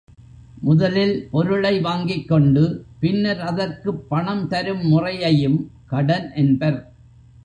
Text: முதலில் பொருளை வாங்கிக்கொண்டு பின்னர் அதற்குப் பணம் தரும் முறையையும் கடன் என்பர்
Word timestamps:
முதலில் 0.61 1.27
பொருளை 1.31 1.81
வாங்கிக்கொண்டு 1.81 2.63
பின்னர் 2.99 3.41
அதற்குப் 3.41 4.09
பணம் 4.09 4.47
தரும் 4.47 4.83
முறையையும் 4.87 5.59
கடன் 5.85 6.27
என்பர் 6.35 6.79